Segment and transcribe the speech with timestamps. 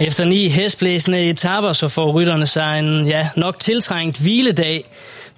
[0.00, 4.84] Efter ni hestblæsende etaper, så får rytterne sig en ja, nok tiltrængt hviledag.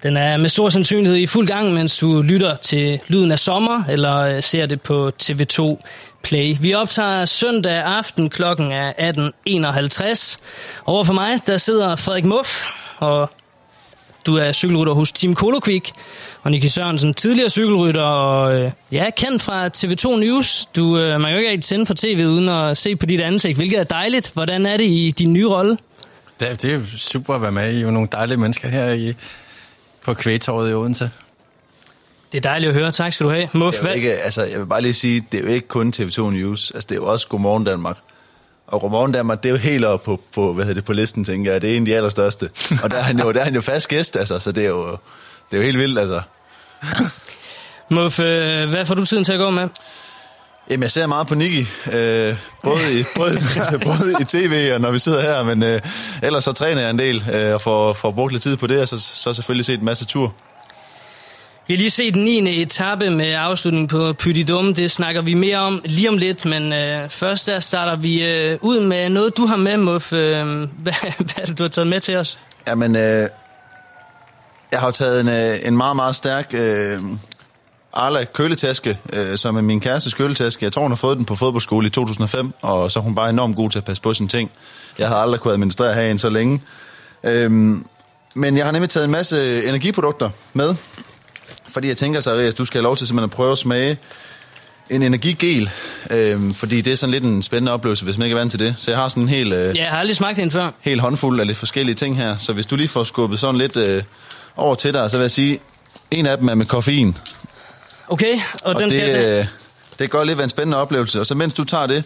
[0.03, 3.83] Den er med stor sandsynlighed i fuld gang, mens du lytter til Lyden af Sommer,
[3.89, 5.83] eller øh, ser det på TV2
[6.23, 6.55] Play.
[6.61, 10.37] Vi optager søndag aften klokken er 18.51.
[10.85, 12.63] Over for mig, der sidder Frederik Muff,
[12.97, 13.29] og
[14.27, 15.91] du er cykelrytter hos Team Kolokvik,
[16.43, 20.65] og Nicky Sørensen, tidligere cykelrytter, og øh, ja, kendt fra TV2 News.
[20.75, 23.19] Du, øh, man kan jo ikke rigtig tænde for tv uden at se på dit
[23.19, 24.31] ansigt, hvilket er dejligt.
[24.33, 25.77] Hvordan er det i din nye rolle?
[26.39, 27.81] Det, det er super at være med i.
[27.81, 29.13] Jo nogle dejlige mennesker her i,
[30.05, 31.09] på Kvægtorvet i Odense.
[32.31, 32.91] Det er dejligt at høre.
[32.91, 33.49] Tak skal du have.
[33.53, 33.95] Muff, Jeg vil, hvad?
[33.95, 36.71] ikke, altså, jeg vil bare lige sige, det er jo ikke kun TV2 News.
[36.71, 37.97] Altså, det er jo også Godmorgen Danmark.
[38.67, 41.23] Og Godmorgen Danmark, det er jo helt oppe på, på, hvad hedder det, på listen,
[41.23, 41.61] tænker jeg.
[41.61, 42.49] Det er en af de allerstørste.
[42.83, 44.69] Og der er han jo, der er han jo fast gæst, altså, så det er
[44.69, 44.91] jo,
[45.51, 46.21] det er jo helt vildt, altså.
[47.89, 49.67] Muff, øh, hvad får du tiden til at gå med?
[50.69, 54.81] Jamen, jeg ser meget på Nicky, øh, både, i, både, altså, både i tv og
[54.81, 55.81] når vi sidder her, men øh,
[56.23, 58.81] ellers så træner jeg en del øh, og får, får brugt lidt tid på det,
[58.81, 60.33] og så, så selvfølgelig set en masse tur.
[61.67, 62.61] Vi har lige set den 9.
[62.61, 64.73] etape med afslutning på Pytidum.
[64.73, 68.57] Det snakker vi mere om lige om lidt, men øh, først der starter vi øh,
[68.61, 70.13] ud med noget, du har med, Muff.
[70.13, 70.45] Øh,
[70.83, 72.37] hvad, hvad er det, du har taget med til os?
[72.67, 73.29] Jamen, øh,
[74.71, 77.01] jeg har taget en, øh, en meget, meget stærk øh,
[77.93, 80.65] Arla køletaske, øh, som er min kærestes køletaske.
[80.65, 83.29] Jeg tror, hun har fået den på fodboldskole i 2005, og så er hun bare
[83.29, 84.51] enormt god til at passe på sine ting.
[84.99, 86.61] Jeg har aldrig kunnet administrere her så længe.
[87.23, 87.51] Øh,
[88.35, 90.75] men jeg har nemlig taget en masse energiprodukter med,
[91.77, 93.97] fordi jeg tænker at du skal have lov til simpelthen at prøve at smage
[94.89, 95.69] en energigel,
[96.11, 98.59] øhm, fordi det er sådan lidt en spændende oplevelse, hvis man ikke er vant til
[98.59, 98.75] det.
[98.77, 100.71] Så jeg har sådan en hel, øh, Ja, jeg har aldrig smagt en før.
[100.81, 103.77] hel håndfuld af lidt forskellige ting her, så hvis du lige får skubbet sådan lidt
[103.77, 104.03] øh,
[104.55, 105.59] over til dig, så vil jeg sige,
[106.11, 107.17] en af dem er med koffein,
[108.07, 108.33] Okay,
[108.63, 109.39] og, og den skal det, jeg tage.
[109.39, 109.45] øh,
[109.99, 111.19] det godt lidt være en spændende oplevelse.
[111.19, 112.03] Og så mens du tager det,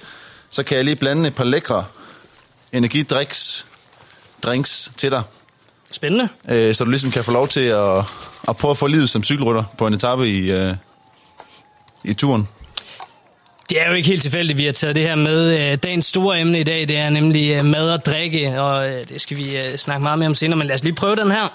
[0.49, 1.85] så kan jeg lige blande et par lækre
[2.73, 3.65] energidriks
[4.43, 5.21] drinks til dig.
[5.91, 6.29] Spændende.
[6.49, 8.03] Øh, så du ligesom kan få lov til at,
[8.47, 10.75] at prøve at få livet som cykelrytter på en etape i, øh,
[12.03, 12.47] i turen.
[13.69, 15.71] Det er jo ikke helt tilfældigt, vi har taget det her med.
[15.71, 19.05] Øh, Dagens store emne i dag, det er nemlig øh, mad og drikke, og øh,
[19.09, 21.47] det skal vi snakke meget mere om senere, men lad os lige prøve den her.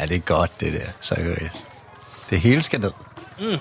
[0.00, 1.66] Ja, det er godt, det der, seriøst.
[2.30, 2.92] Det hele skal ned.
[3.38, 3.44] Mm.
[3.46, 3.58] det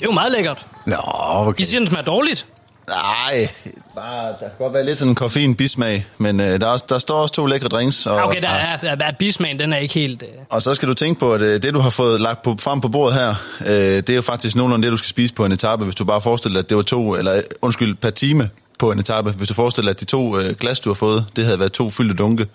[0.00, 0.66] er jo meget lækkert.
[0.86, 1.60] Nå, okay.
[1.60, 2.46] I siger, den smager dårligt.
[2.88, 3.48] Nej,
[3.94, 6.98] bare, der kan godt være lidt sådan en koffein bismag, men øh, der, er, der
[6.98, 8.06] står også to lækre drinks.
[8.06, 10.22] Og, Okay, der er, er, er bismagen, den er ikke helt...
[10.22, 10.28] Øh.
[10.50, 12.80] Og så skal du tænke på, at øh, det, du har fået lagt på, frem
[12.80, 13.34] på bordet her,
[13.66, 16.04] øh, det er jo faktisk nogenlunde det, du skal spise på en etape, hvis du
[16.04, 19.30] bare forestiller dig, at det var to, eller øh, undskyld, per time på en etape.
[19.30, 21.72] Hvis du forestiller dig, at de to øh, glas, du har fået, det havde været
[21.72, 22.46] to fyldte dunke.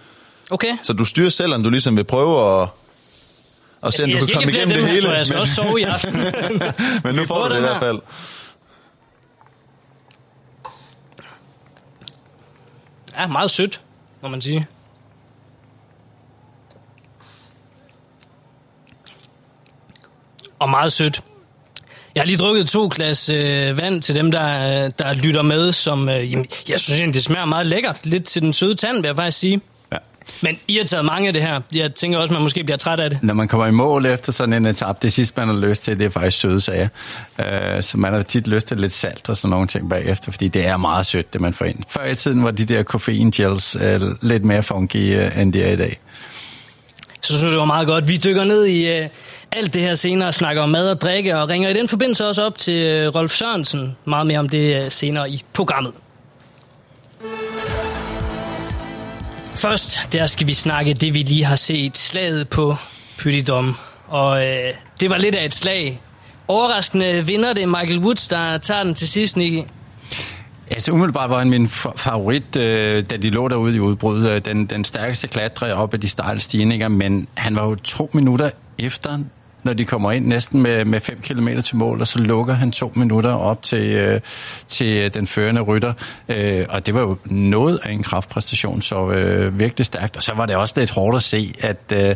[0.51, 0.77] Okay.
[0.83, 2.67] Så du styrer selv, om du ligesom vil prøve at,
[3.85, 5.09] at se, om Jeg du kan komme igennem det hele.
[5.09, 5.17] jeg.
[5.17, 6.19] Jeg skal også sove i aften.
[7.03, 7.99] men nu får du det i hvert fald.
[13.19, 13.81] Ja, meget sødt,
[14.21, 14.67] må man sige.
[20.59, 21.21] Og meget sødt.
[22.15, 26.09] Jeg har lige drukket to glas øh, vand til dem, der, der lytter med, som
[26.09, 26.33] øh,
[26.69, 28.05] jeg synes egentlig, det smager meget lækkert.
[28.05, 29.61] Lidt til den søde tand, vil jeg faktisk sige.
[30.41, 31.61] Men I har taget mange af det her.
[31.73, 33.19] Jeg tænker også, man måske bliver træt af det.
[33.21, 35.99] Når man kommer i mål efter sådan en etap, det sidste, man har lyst til,
[35.99, 36.87] det er faktisk søde sager.
[37.39, 37.45] Uh,
[37.81, 40.67] så man har tit lyst til lidt salt og sådan nogle ting bagefter, fordi det
[40.67, 41.77] er meget sødt, det man får ind.
[41.89, 45.71] Før i tiden var de der koffein-gels uh, lidt mere funky, uh, end de er
[45.71, 45.99] i dag.
[47.21, 48.07] Så synes jeg, det var meget godt.
[48.07, 48.85] Vi dykker ned i
[49.51, 52.43] alt det her senere, snakker om mad og drikke, og ringer i den forbindelse også
[52.43, 53.97] op til Rolf Sørensen.
[54.05, 55.93] Meget mere om det senere i programmet.
[59.59, 62.75] Først, der skal vi snakke det, vi lige har set, slaget på
[63.17, 63.75] Pytidom.
[64.07, 66.01] Og øh, det var lidt af et slag.
[66.47, 69.67] Overraskende vinder det Michael Woods, der tager den til sidst, Nicky.
[70.71, 74.27] Altså umiddelbart var han min favorit, øh, da de lå derude i udbrud.
[74.27, 78.09] Øh, den, den stærkeste klatrer op ad de stejle stigninger, men han var jo to
[78.13, 79.19] minutter efter
[79.63, 82.71] når de kommer ind næsten med, med 5 km til mål, og så lukker han
[82.71, 84.21] to minutter op til, øh,
[84.67, 85.93] til den førende rytter.
[86.29, 90.17] Øh, og det var jo noget af en kraftpræstation, så øh, virkelig stærkt.
[90.17, 91.77] Og så var det også lidt hårdt at se, at...
[91.93, 92.15] Øh,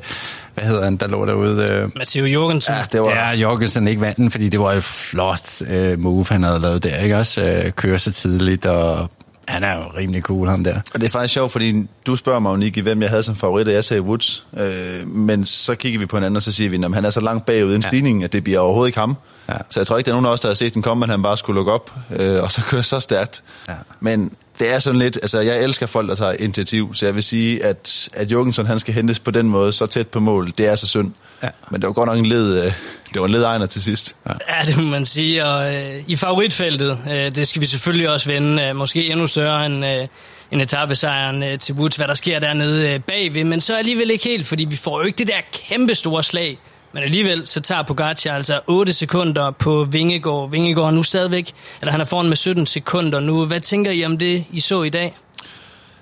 [0.54, 1.68] hvad hedder han, der lå derude?
[1.72, 2.74] Øh, Matteo Jorgensen.
[2.74, 3.10] Ja, det var...
[3.10, 6.84] ja, Jorgensen ikke vandt den, fordi det var et flot øh, move, han havde lavet
[6.84, 7.42] der, ikke også?
[7.42, 9.10] Øh, køre så tidligt og
[9.48, 10.80] han er jo rimelig cool, ham der.
[10.94, 13.68] Og det er faktisk sjovt, fordi du spørger mig, Niki, hvem jeg havde som favorit,
[13.68, 14.48] og jeg sagde Woods.
[14.58, 17.20] Øh, men så kigger vi på hinanden, og så siger vi, at han er så
[17.20, 17.90] langt bagud i en ja.
[17.90, 19.16] stigning, at det bliver overhovedet ikke ham.
[19.50, 19.58] Ja.
[19.70, 21.10] Så jeg tror ikke, der er nogen af os, der har set den komme, men
[21.10, 23.44] han bare skulle lukke op, øh, og så køre så stærkt.
[23.68, 23.74] Ja.
[24.00, 27.24] Men det er sådan lidt, altså jeg elsker folk, der tager initiativ, så jeg vil
[27.24, 30.68] sige, at, at Jorgensen han skal hentes på den måde, så tæt på mål, det
[30.68, 31.12] er så synd.
[31.44, 31.50] Ja.
[31.72, 32.74] Men det var godt nok en led, øh,
[33.14, 34.16] det var en ledegner til sidst.
[34.28, 34.34] Ja.
[34.50, 35.46] ja, det må man sige.
[35.46, 38.64] Og øh, i favoritfeltet, øh, det skal vi selvfølgelig også vende.
[38.64, 40.08] Øh, måske endnu større end, øh,
[40.52, 43.44] en etappesejren øh, til Woods, hvad der sker dernede øh, bagved.
[43.44, 46.58] Men så alligevel ikke helt, fordi vi får jo ikke det der kæmpe store slag.
[46.94, 50.52] Men alligevel så tager Pogacar altså 8 sekunder på Vingegård.
[50.52, 53.46] Vingegård er nu stadigvæk, eller han er foran med 17 sekunder nu.
[53.46, 55.16] Hvad tænker I om det, I så i dag?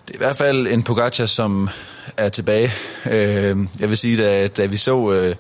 [0.08, 1.70] Det er i hvert fald en Pogacar, som
[2.18, 2.72] er tilbage.
[3.12, 5.12] Øh, jeg vil sige, da, da vi så...
[5.12, 5.36] Øh,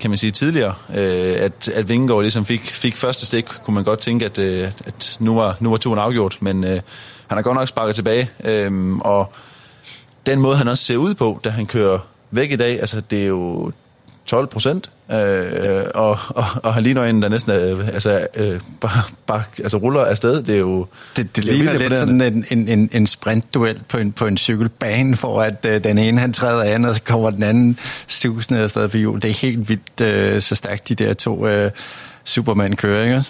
[0.00, 3.84] kan man sige, tidligere, øh, at, at Vingegaard ligesom fik, fik første stik, kunne man
[3.84, 6.80] godt tænke, at, øh, at nu, var, nu var turen afgjort, men øh,
[7.26, 9.32] han har godt nok sparket tilbage, øh, og
[10.26, 11.98] den måde, han også ser ud på, da han kører
[12.30, 13.72] væk i dag, altså det er jo
[14.32, 19.02] 12 procent, øh, og, og, og han ligner en, der næsten er, altså, øh, bare,
[19.26, 20.42] bare altså, ruller afsted.
[20.42, 20.86] Det er jo
[21.16, 24.38] Det, det, det ligner lidt sådan en, en, en, en sprintduel på en, på en
[24.38, 28.60] cykelbane, for at øh, den ene han træder an, og så kommer den anden susende
[28.60, 29.22] afsted på hjul.
[29.22, 31.70] Det er helt vildt øh, så stærkt, de der to øh,
[32.24, 33.24] Superman kører, ikke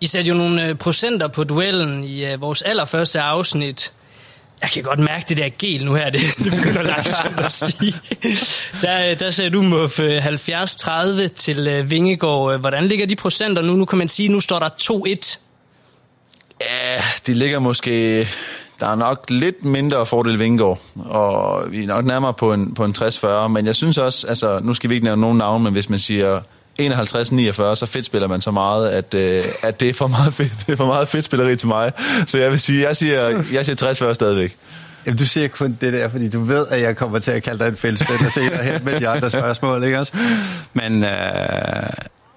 [0.00, 3.92] I satte jo nogle øh, procenter på duellen i øh, vores allerførste afsnit,
[4.62, 7.94] jeg kan godt mærke det der gel nu her, det, det begynder langsomt at stige.
[8.82, 12.60] Der, øh, der sagde du, Muff, øh, 70-30 til øh, Vingegård.
[12.60, 13.76] Hvordan ligger de procenter nu?
[13.76, 15.38] Nu kan man sige, nu står der 2-1.
[16.60, 18.28] Ja, de ligger måske...
[18.80, 22.84] Der er nok lidt mindre fordel Vingegård, og vi er nok nærmere på en, på
[22.84, 25.72] en 60-40, men jeg synes også, altså nu skal vi ikke nævne nogen navn, men
[25.72, 26.40] hvis man siger
[26.80, 30.52] 51-49, så fedt spiller man så meget, at, øh, at det, er for meget fedt,
[30.66, 31.92] det er for meget fedt spilleri til mig.
[32.26, 34.56] Så jeg vil sige, jeg siger, jeg siger 60-40 stadigvæk.
[35.06, 37.58] Jamen, du siger kun det der, fordi du ved, at jeg kommer til at kalde
[37.58, 40.12] dig en fældspiller senere hen med de andre spørgsmål, ikke også?
[40.72, 41.10] Men, øh,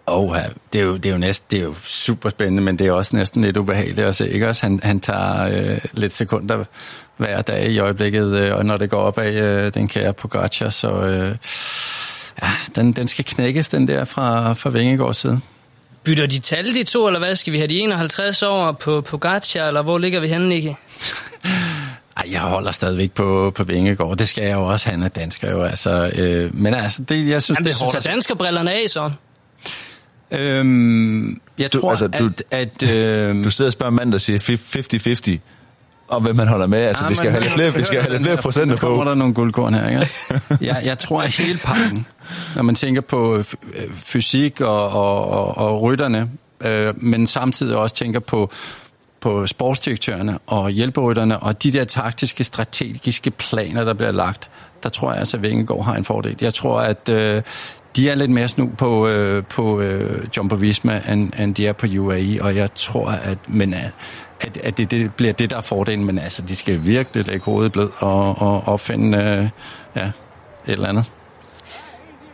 [0.05, 0.37] oh,
[0.73, 2.91] det, er jo, det, er jo næsten, det er jo super spændende, men det er
[2.91, 4.65] også næsten lidt ubehageligt at se, ikke også?
[4.65, 6.63] Han, han tager øh, lidt sekunder
[7.17, 10.69] hver dag i øjeblikket, øh, og når det går op af øh, den kære Pogacar,
[10.69, 10.91] så...
[10.91, 11.35] Øh,
[12.41, 15.41] ja, den, den skal knækkes, den der fra, fra Vingegårds side.
[16.03, 17.35] Bytter de tal, de to, eller hvad?
[17.35, 20.67] Skal vi have de 51 år på, på Gacha, eller hvor ligger vi henne, Nicky?
[22.17, 24.17] Ej, jeg holder stadigvæk på, på Vingegård.
[24.17, 24.89] Det skal jeg jo også.
[24.89, 25.63] Han er dansker jo.
[25.63, 28.03] Altså, øh, men altså, det, jeg synes, Jamen, det er hårdt.
[28.03, 29.11] Så danskerbrillerne af, så?
[30.31, 32.83] Øhm, jeg tror, altså, du, at...
[32.83, 35.39] at øh, du sidder og spørger mand, der siger 50-50
[36.11, 36.79] om hvem man holder med.
[36.79, 38.87] Altså, ja, vi skal have lidt flere, vi skal have lidt flere procenter på.
[38.87, 40.09] kommer der nogle guldkorn her, ikke?
[40.67, 42.05] jeg, jeg tror, at hele pakken,
[42.55, 43.43] når man tænker på
[43.93, 46.29] fysik og, og, og, og rytterne,
[46.61, 48.51] øh, men samtidig også tænker på,
[49.19, 54.49] på sportsdirektørerne og hjælperytterne og de der taktiske, strategiske planer, der bliver lagt,
[54.83, 56.35] der tror jeg altså, at Vingegaard har en fordel.
[56.41, 57.41] Jeg tror, at øh,
[57.95, 61.73] de er lidt mere snu på, øh, på øh, Jumbo Visma, end, end de er
[61.73, 63.83] på UAE, og jeg tror, at, men, øh,
[64.41, 67.45] at, at det, det bliver det, der er fordelen, men altså, de skal virkelig lægge
[67.45, 69.49] hovedet blød og, og opfinde øh,
[69.95, 70.13] ja, et
[70.67, 71.05] eller andet.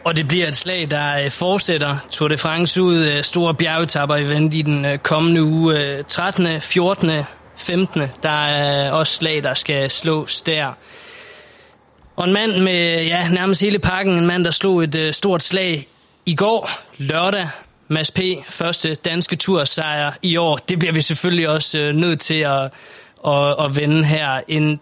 [0.03, 3.05] Og det bliver et slag, der øh, fortsætter Tour de France ud.
[3.05, 6.03] Øh, store bjergetapper i i den kommende uge.
[6.03, 7.11] 13., 14.,
[7.55, 8.03] 15.
[8.23, 10.73] Der er også slag, der skal slås der.
[12.17, 15.43] Og en mand med ja, nærmest hele pakken, en mand, der slog et øh, stort
[15.43, 15.87] slag
[16.25, 17.47] i går, lørdag,
[17.87, 18.19] Mads P.
[18.47, 20.57] første danske tursejr i år.
[20.57, 22.63] Det bliver vi selvfølgelig også øh, nødt til at,
[23.27, 24.41] at, at vende her.
[24.47, 24.79] En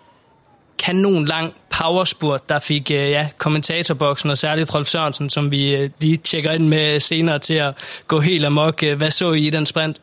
[0.80, 5.90] kanon lang powerspurt, der fik øh, ja, kommentatorboksen, og særligt Rolf Sørensen, som vi øh,
[6.00, 7.74] lige tjekker ind med senere til at
[8.08, 8.84] gå helt amok.
[8.84, 9.98] Øh, hvad så I i den sprint?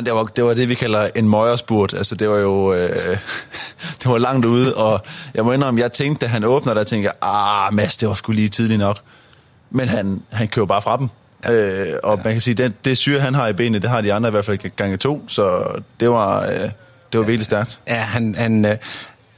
[0.00, 1.94] Det, var, det var det, vi kalder en møjerspurt.
[1.94, 2.90] Altså, det var jo øh,
[4.02, 5.00] det var langt ude, og
[5.34, 8.14] jeg må indrømme, jeg tænkte, da han åbner, der tænkte jeg, ah, Mads, det var
[8.14, 8.98] sgu lige tidligt nok.
[9.70, 11.08] Men han, han kører bare fra dem.
[11.44, 11.52] Ja.
[11.52, 12.24] Øh, og ja.
[12.24, 14.30] man kan sige, det, det syre, han har i benene, det har de andre i
[14.30, 15.62] hvert fald gange to, så
[16.00, 16.70] det var, øh, det
[17.12, 17.26] var ja.
[17.26, 17.80] virkelig stærkt.
[17.86, 18.76] Ja, han, han, øh,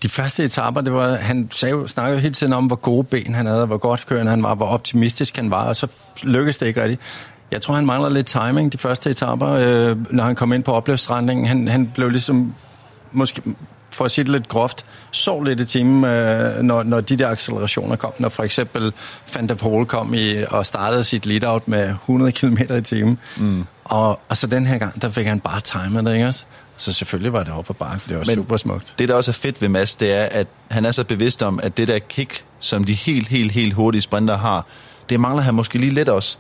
[0.03, 3.47] de første etaper, det var, han sagde, snakkede hele tiden om, hvor gode ben han
[3.47, 5.87] havde, hvor godt kørende han var, hvor optimistisk han var, og så
[6.23, 7.01] lykkedes det ikke rigtigt.
[7.53, 10.73] Jeg tror, han mangler lidt timing de første etaper, øh, når han kom ind på
[10.73, 11.47] oplevelsesretningen.
[11.47, 12.55] Han, han blev ligesom,
[13.13, 13.43] måske
[13.99, 17.29] for at sige det lidt groft, så lidt i timen, øh, når, når de der
[17.29, 18.13] accelerationer kom.
[18.19, 18.93] Når for eksempel
[19.35, 23.19] Van der Pol kom i, og startede sit lead-out med 100 km i timen.
[23.37, 23.65] Mm.
[23.85, 26.45] Og, og så den her gang, der fik han bare timet det, ikke også?
[26.77, 28.95] Så selvfølgelig var det op på bakke, det var Men super smukt.
[28.99, 31.61] Det, der også er fedt ved Mads, det er, at han er så bevidst om,
[31.63, 34.67] at det der kick, som de helt, helt, helt hurtige sprinter har,
[35.11, 36.39] det mangler han måske lige lidt også.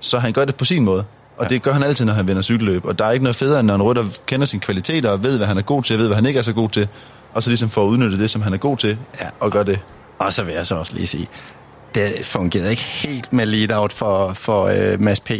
[0.00, 1.04] Så han gør det på sin måde.
[1.36, 1.48] Og ja.
[1.48, 2.84] det gør han altid, når han vinder cykelløb.
[2.84, 5.36] Og der er ikke noget federe, end når en rytter kender sine kvaliteter og ved,
[5.36, 6.88] hvad han er god til, og ved, hvad han ikke er så god til.
[7.32, 9.26] Og så ligesom får udnyttet det, som han er god til, ja.
[9.40, 9.78] og gør det.
[10.18, 11.28] Og så vil jeg så også lige sige,
[11.94, 15.30] det fungerede ikke helt med lead-out for, for uh, Mads P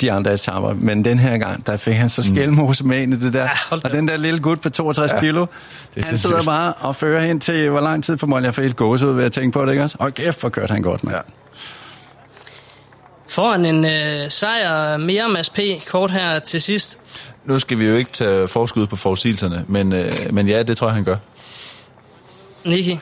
[0.00, 0.74] de andre etaper.
[0.74, 2.36] Men den her gang, der fik han så mm.
[2.36, 3.42] skælmose med ind i det der.
[3.42, 5.46] Ja, og den der lille gut på 62 ja, kilo,
[5.96, 9.02] han sidder bare og fører hen til, hvor lang tid får jeg for et gås
[9.02, 9.96] ud ved at tænke på det, ikke også?
[10.00, 11.12] Og kæft, hvor kørte han godt med.
[11.12, 11.20] Ja.
[13.34, 15.58] Foran en øh, sejr mere Mads P.
[15.86, 16.98] kort her til sidst.
[17.44, 20.86] Nu skal vi jo ikke tage forskud på forudsigelserne, men, øh, men ja, det tror
[20.86, 21.16] jeg, han gør.
[22.64, 22.98] Niki?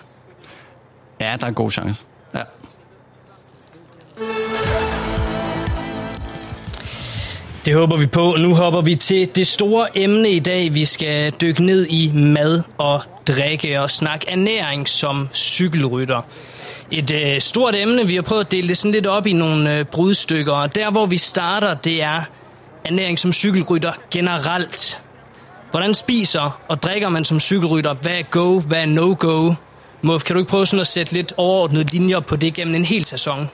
[1.20, 2.02] Ja, der er en god chance.
[2.34, 2.40] Ja.
[7.64, 8.36] Det håber vi på.
[8.38, 10.74] Nu hopper vi til det store emne i dag.
[10.74, 16.22] Vi skal dykke ned i mad og drikke og snakke ernæring som cykelrytter.
[16.94, 18.06] Et øh, stort emne.
[18.06, 20.52] Vi har prøvet at dele det sådan lidt op i nogle øh, brudstykker.
[20.52, 22.22] Og der, hvor vi starter, det er
[22.84, 24.98] ernæring som cykelrytter generelt.
[25.70, 27.94] Hvordan spiser og drikker man som cykelrytter?
[27.94, 28.60] Hvad er go?
[28.60, 29.54] Hvad er no-go?
[30.02, 32.84] Muff, kan du ikke prøve sådan at sætte lidt overordnede linjer på det gennem en
[32.84, 33.50] hel sæson?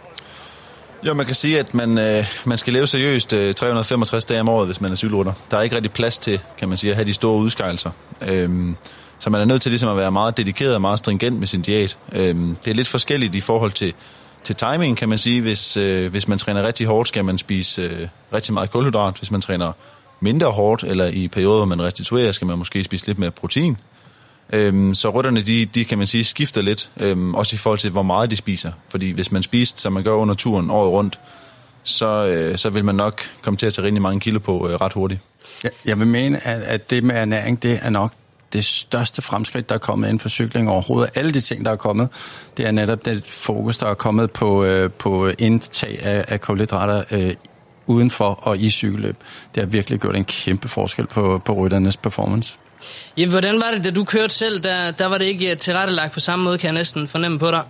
[1.03, 4.49] Jo, man kan sige, at man, øh, man skal leve seriøst øh, 365 dage om
[4.49, 5.33] året, hvis man er cykelrytter.
[5.51, 7.91] Der er ikke rigtig plads til, kan man sige, at have de store udskejelser.
[8.29, 8.77] Øhm,
[9.19, 11.63] så man er nødt til ligesom at være meget dedikeret og meget stringent med sin
[11.63, 11.99] diæt.
[12.13, 13.95] Øhm, det er lidt forskelligt i forhold til,
[14.45, 15.41] til timing, kan man sige.
[15.41, 19.19] Hvis, øh, hvis man træner rigtig hårdt, skal man spise øh, rigtig meget kulhydrat.
[19.19, 19.73] Hvis man træner
[20.21, 23.77] mindre hårdt, eller i perioder, hvor man restituerer, skal man måske spise lidt mere protein.
[24.53, 27.91] Øhm, så rytterne, de, de kan man sige, skifter lidt, øhm, også i forhold til,
[27.91, 28.73] hvor meget de spiser.
[28.89, 31.19] Fordi hvis man spiser, som man gør under turen året rundt,
[31.83, 34.75] så, øh, så vil man nok komme til at tage rigtig mange kilo på øh,
[34.75, 35.21] ret hurtigt.
[35.65, 38.13] Jeg, jeg vil mene, at, at det med ernæring, det er nok
[38.53, 41.11] det største fremskridt, der er kommet inden for cykling overhovedet.
[41.15, 42.09] Alle de ting, der er kommet,
[42.57, 47.05] det er netop det fokus, der er kommet på, øh, på indtag af, af kulhydrater
[47.11, 47.35] øh,
[47.87, 49.17] udenfor og i cykelløb.
[49.55, 52.59] Det har virkelig gjort en kæmpe forskel på, på rytternes performance.
[53.17, 54.61] Ja, hvordan var det, da du kørte selv?
[54.61, 57.51] Der, der var det ikke øh, tilrettelagt på samme måde, kan jeg næsten fornemme på
[57.51, 57.63] dig.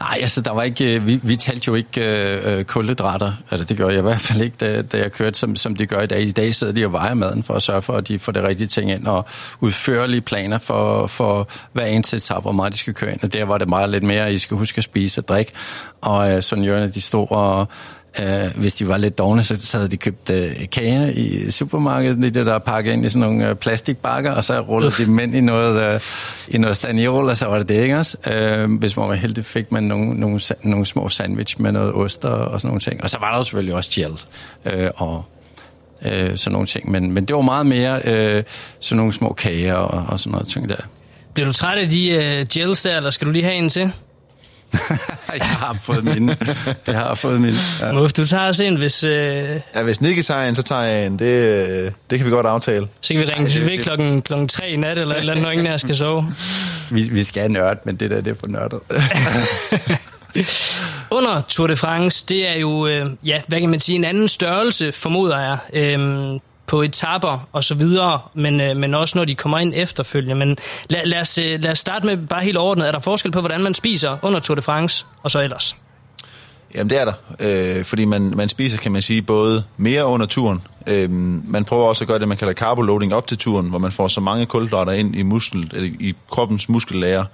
[0.00, 3.64] Nej, altså der var ikke, øh, vi, vi talte jo ikke øh, øh kulhydrater, altså
[3.64, 6.00] det gør jeg i hvert fald ikke, da, da jeg kørte, som, som de gør
[6.00, 6.22] i dag.
[6.22, 8.42] I dag sidder de og vejer maden for at sørge for, at de får det
[8.42, 9.26] rigtige ting ind, og
[9.60, 13.20] udførlige planer for, for hver eneste etap, hvor meget de skal køre ind.
[13.22, 15.52] Og der var det meget lidt mere, at I skal huske at spise og drikke.
[16.00, 17.68] Og øh, sådan de stod og
[18.22, 20.36] Uh, hvis de var lidt dogne, så, så havde de købt uh,
[20.72, 24.92] kager i supermarkedet, det der pakket ind i sådan nogle uh, plastikbakker, og så rullede
[24.98, 26.00] de dem ind i noget, uh,
[26.54, 28.16] i noget staniol, og så var det det, ikke også?
[28.26, 32.24] Uh, hvis man var heldig, fik man nogle, nogle, nogle små sandwich med noget ost
[32.24, 33.02] og, og sådan nogle ting.
[33.02, 35.24] Og så var der jo selvfølgelig også gel uh, og
[36.02, 36.90] uh, sådan nogle ting.
[36.90, 38.44] Men, men det var meget mere uh,
[38.80, 40.76] sådan nogle små kager og, og sådan noget ting der.
[41.34, 43.92] Bliver du træt af de uh, gels der, eller skal du lige have en til?
[45.38, 46.30] jeg har fået min.
[46.86, 47.52] Jeg har fået min.
[47.80, 47.92] Ja.
[47.92, 49.04] Muff, du tager os ind, hvis...
[49.04, 49.60] Øh...
[49.74, 51.18] Ja, hvis Nicky tager en, så tager jeg en.
[51.18, 52.88] Det, øh, det kan vi godt aftale.
[53.00, 55.42] Så kan vi ringe til ved klokken, klokken 3 i nat, eller et eller andet,
[55.42, 56.26] når ingen af skal sove.
[56.90, 58.80] Vi, vi skal nørde, men det der, det er for nørdet.
[61.16, 64.28] Under Tour de France, det er jo, øh, ja, hvad kan man sige, en anden
[64.28, 65.58] størrelse, formoder jeg.
[65.72, 65.98] Øh,
[66.68, 70.34] på etapper og så videre, men, øh, men også når de kommer ind efterfølgende.
[70.34, 70.56] Men
[70.90, 72.88] lad, lad, os, øh, lad os starte med bare helt ordnet.
[72.88, 75.76] Er der forskel på, hvordan man spiser under Tour de France og så ellers?
[76.74, 77.12] Jamen det er der,
[77.78, 80.62] øh, fordi man, man spiser, kan man sige, både mere under turen.
[80.86, 81.10] Øh,
[81.50, 84.08] man prøver også at gøre det, man kalder carboloading op til turen, hvor man får
[84.08, 87.24] så mange kulhydrater ind i, muskel, eller i kroppens muskellager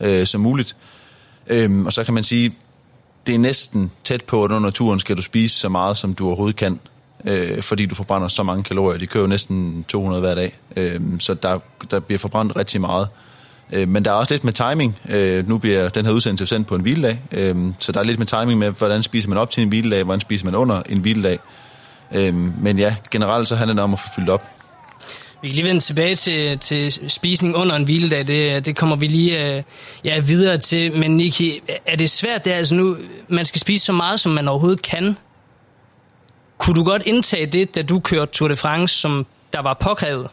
[0.00, 0.76] øh, som muligt.
[1.46, 2.54] Øh, og så kan man sige,
[3.26, 6.26] det er næsten tæt på, at under turen skal du spise så meget, som du
[6.26, 6.80] overhovedet kan
[7.24, 8.98] øh, fordi du forbrænder så mange kalorier.
[8.98, 11.58] De kører jo næsten 200 hver dag, øh, så der,
[11.90, 13.08] der bliver forbrændt rigtig meget.
[13.72, 14.98] Øh, men der er også lidt med timing.
[15.10, 18.18] Øh, nu bliver den her udsendelse sendt på en hviledag, øh, så der er lidt
[18.18, 20.98] med timing med, hvordan spiser man op til en hviledag, hvordan spiser man under en
[20.98, 21.38] hviledag.
[22.14, 24.48] Øh, men ja, generelt så handler det om at få fyldt op.
[25.42, 28.26] Vi kan lige vende tilbage til, til spisning under en hviledag.
[28.26, 29.62] Det, det kommer vi lige øh,
[30.04, 30.92] ja, videre til.
[30.92, 32.44] Men Niki, er det svært?
[32.44, 32.96] Det er altså nu,
[33.28, 35.16] man skal spise så meget, som man overhovedet kan.
[36.58, 40.28] Kunne du godt indtage det, da du kørte Tour de France, som der var påkrævet?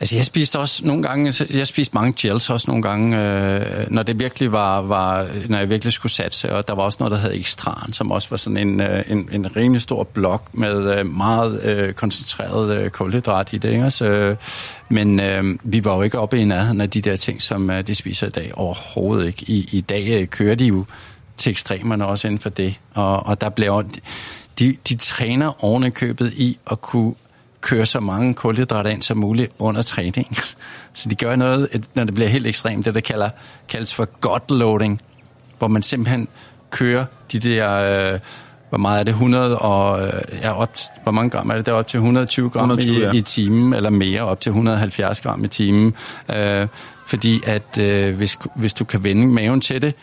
[0.00, 3.86] Altså, jeg spiste også nogle gange, altså, jeg spiste mange gels også nogle gange, øh,
[3.90, 7.12] når det virkelig var, var, når jeg virkelig skulle satse, og der var også noget,
[7.12, 10.98] der hed Ekstran, som også var sådan en, øh, en, en rimelig stor blok med
[10.98, 13.90] øh, meget øh, koncentreret øh, kulhydrat i det, ikke?
[13.90, 14.36] Så, øh,
[14.88, 17.86] men øh, vi var jo ikke oppe i nærheden af de der ting, som øh,
[17.86, 19.44] de spiser i dag, overhovedet ikke.
[19.46, 20.84] I, i dag øh, kører de jo
[21.36, 23.82] til ekstremerne også inden for det, og, og der bliver
[24.60, 27.14] de, de træner oven købet i at kunne
[27.60, 30.36] køre så mange kulhydrater ind som muligt under træning.
[30.92, 33.30] Så de gør noget, når det bliver helt ekstremt, det der kalder,
[33.68, 35.00] kaldes for gut loading,
[35.58, 36.28] hvor man simpelthen
[36.70, 37.72] kører de der,
[38.12, 38.20] øh,
[38.68, 40.12] hvor meget er det, 100 og, øh,
[40.42, 43.12] ja, op, hvor mange gram er det, der op til 120 gram 120, i, ja.
[43.12, 45.94] i timen, eller mere, op til 170 gram i timen.
[46.36, 46.66] Øh,
[47.06, 49.94] fordi at øh, hvis, hvis du kan vende maven til det,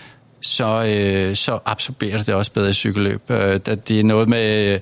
[0.42, 3.32] så, øh, så absorberer det også bedre i cykelløb.
[3.32, 4.80] Øh, det er noget med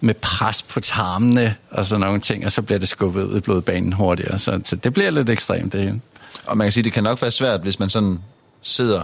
[0.00, 3.40] med pres på tarmene og sådan nogle ting, og så bliver det skubbet ud i
[3.40, 4.38] blodbanen hurtigere.
[4.38, 6.00] Så, så det bliver lidt ekstremt, det hele.
[6.46, 8.18] Og man kan sige, det kan nok være svært, hvis man sådan
[8.62, 9.02] sidder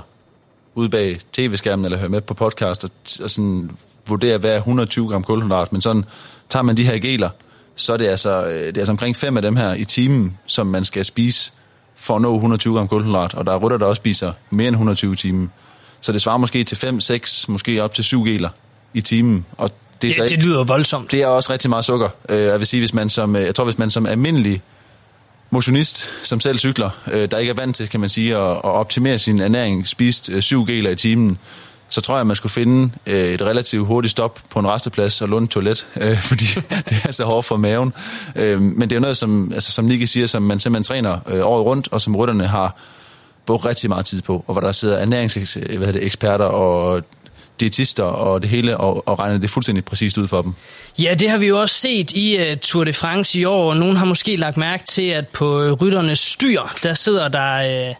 [0.74, 2.90] ude bag tv-skærmen eller hører med på podcast og,
[3.22, 3.70] og sådan
[4.06, 6.04] vurderer, hvad er 120 gram kulhydrat, men sådan
[6.48, 7.30] tager man de her geler,
[7.76, 10.38] så er det altså, øh, det er altså omkring fem af dem her i timen,
[10.46, 11.52] som man skal spise
[11.96, 14.74] for at nå 120 gram kulhydrat, og der er rytter, der også spiser mere end
[14.74, 15.46] 120 timer.
[16.04, 18.48] Så det svarer måske til 5, 6, måske op til 7 geler
[18.94, 19.70] i timen, og
[20.02, 21.12] det, det, det lyder voldsomt.
[21.12, 22.08] Det er også rigtig meget sukker.
[22.28, 24.62] Øh, jeg vil sige, hvis man som, øh, jeg tror, hvis man som almindelig
[25.50, 28.64] motionist, som selv cykler, øh, der ikke er vant til, kan man sige, at, at
[28.64, 31.38] optimere sin ernæring, spist 7 geler i timen,
[31.88, 35.28] så tror jeg, at man skulle finde et relativt hurtigt stop på en resteplads og
[35.28, 35.86] låne toilet,
[36.30, 36.44] fordi
[36.88, 37.92] det er så hårdt for maven.
[38.60, 41.88] men det er noget, som, altså, som Nicky siger, som man simpelthen træner året rundt,
[41.90, 42.76] og som rytterne har
[43.46, 47.02] brugt rigtig meget tid på, og hvor der sidder ernæringseksperter øh, og
[47.60, 50.54] diætister og det hele, og, og regner det fuldstændig præcist ud for dem.
[50.98, 53.76] Ja, det har vi jo også set i uh, Tour de France i år, og
[53.76, 57.94] nogen har måske lagt mærke til, at på uh, rytternes styr, der sidder der uh,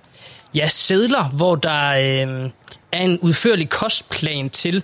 [0.55, 2.51] ja, sædler, hvor der uh,
[2.93, 4.83] er en udførlig kostplan til.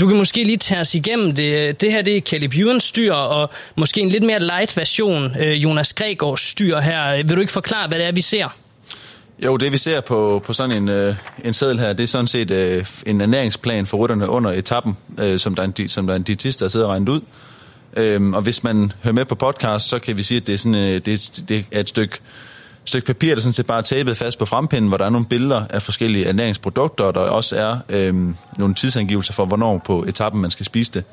[0.00, 1.80] Du kan måske lige tage os igennem det.
[1.80, 5.62] Det her det er Caleb Ewan's styr, og måske en lidt mere light version, uh,
[5.62, 7.16] Jonas Gregors styr her.
[7.16, 8.56] Vil du ikke forklare, hvad det er, vi ser?
[9.44, 12.26] Jo, det vi ser på, på sådan en, øh, en seddel her, det er sådan
[12.26, 16.14] set øh, en ernæringsplan for rytterne under etappen, øh, som, der er en, som der
[16.14, 17.20] er en diætist, der sidder og regnet ud.
[17.96, 20.58] Øhm, og hvis man hører med på podcast, så kan vi sige, at det er,
[20.58, 22.18] sådan, øh, det, det er et stykke,
[22.84, 25.26] stykke papir, der sådan set bare er tabet fast på frempinden, hvor der er nogle
[25.26, 28.14] billeder af forskellige ernæringsprodukter, og der også er øh,
[28.58, 31.04] nogle tidsangivelser for, hvornår på etappen man skal spise det.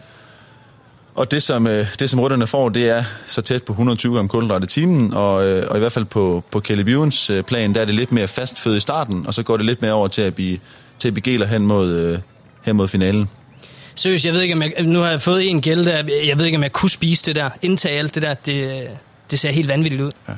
[1.17, 4.27] Og det som, øh, det, som rytterne får, det er så tæt på 120 gram
[4.27, 7.75] kulhydrat i timen, og, øh, og i hvert fald på, på Kelly Bjørns øh, plan,
[7.75, 10.07] der er det lidt mere fastfød i starten, og så går det lidt mere over
[10.07, 10.59] til at blive,
[10.99, 12.19] til at blive geler hen mod,
[12.63, 13.29] hen mod finalen.
[13.95, 16.45] Seriøst, jeg ved ikke, om jeg, nu har jeg fået en gæld der, jeg ved
[16.45, 18.87] ikke, om jeg kunne spise det der, indtage alt det der, det,
[19.31, 20.11] det ser helt vanvittigt ud.
[20.27, 20.33] Ja.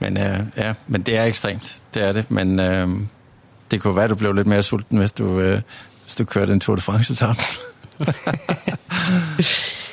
[0.00, 2.88] Men, øh, ja, men det er ekstremt, det er det, men øh,
[3.70, 5.60] det kunne være, at du blev lidt mere sulten, hvis du, øh,
[6.04, 7.42] hvis du kørte en Tour de France-etappe.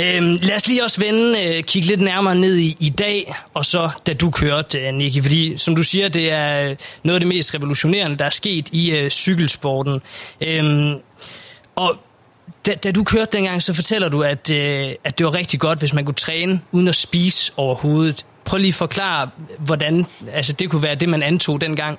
[0.00, 3.66] Øhm, lad os lige også vende, øh, kigge lidt nærmere ned i i dag, og
[3.66, 5.22] så da du kørte, øh, Nicky.
[5.22, 8.68] Fordi som du siger, det er øh, noget af det mest revolutionerende, der er sket
[8.72, 10.00] i øh, cykelsporten.
[10.40, 10.94] Øhm,
[11.76, 11.96] og
[12.66, 15.78] da, da du kørte dengang, så fortæller du, at, øh, at det var rigtig godt,
[15.78, 18.26] hvis man kunne træne uden at spise overhovedet.
[18.44, 21.98] Prøv lige at forklare, hvordan altså, det kunne være det, man antog dengang.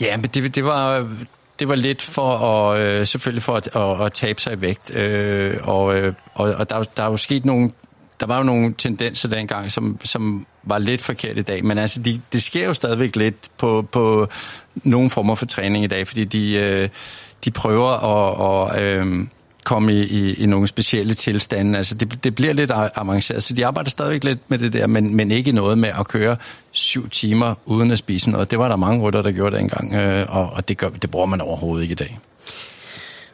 [0.00, 1.08] Ja, men det, det var
[1.60, 4.94] det var lidt for at, øh, selvfølgelig for at, at, at tabe sig i vægt.
[4.94, 7.70] Øh, og øh, og, og der, der er jo sket nogle,
[8.20, 11.64] der var jo nogle tendenser dengang, som, som var lidt forkert i dag.
[11.64, 14.28] Men altså, de, det sker jo stadigvæk lidt på, på
[14.74, 16.88] nogle former for træning i dag, fordi de, øh,
[17.44, 18.76] de prøver at...
[18.76, 19.26] at øh,
[19.64, 21.78] komme i, i, i nogle specielle tilstande.
[21.78, 25.16] Altså det, det bliver lidt avanceret, så de arbejder stadigvæk lidt med det der, men,
[25.16, 26.36] men ikke noget med at køre
[26.70, 28.50] syv timer uden at spise noget.
[28.50, 31.26] Det var der mange rytter, der gjorde dengang, øh, og, og det, gør, det bruger
[31.26, 32.18] man overhovedet ikke i dag.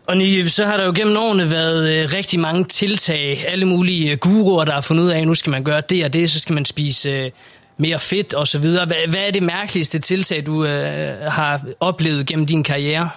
[0.06, 4.10] Og Nye, så har der jo gennem årene været øh, rigtig mange tiltag, alle mulige
[4.10, 6.30] øh, guruer, der har fundet ud af, at nu skal man gøre det og det,
[6.30, 7.30] så skal man spise øh,
[7.78, 8.86] mere fedt og så videre.
[8.86, 13.08] Hvad, hvad er det mærkeligste tiltag, du øh, har oplevet gennem din karriere?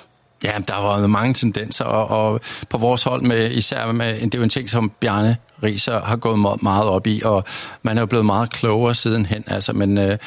[0.44, 4.36] Ja, der har været mange tendenser, og, og på vores hold med især med, det
[4.36, 7.44] er jo en ting, som Bjarne Riser har gået meget op i, og
[7.84, 10.18] man er jo blevet meget klogere sidenhen, altså, men, øh,